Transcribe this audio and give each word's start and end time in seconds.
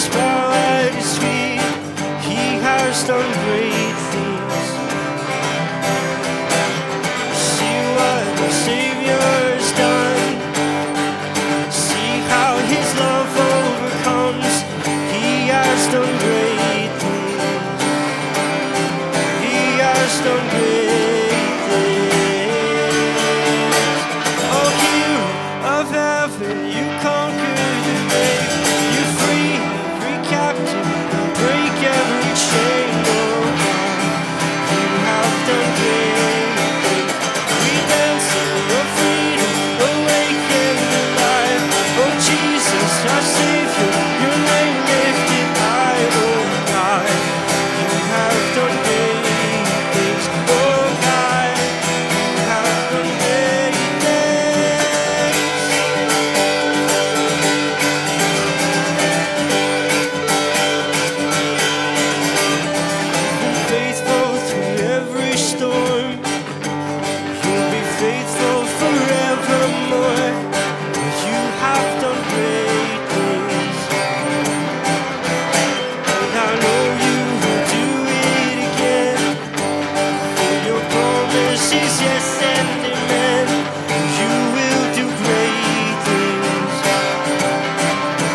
sparrow 0.00 0.52
at 0.52 0.94
his 0.94 1.18
feet. 1.18 1.60
He 2.24 2.58
has 2.64 3.04
done 3.06 3.30
great. 3.44 3.69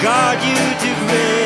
God, 0.00 0.38
you 0.42 0.54
do 0.80 1.08
great. 1.08 1.37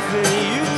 nothing 0.00 0.54
you 0.54 0.69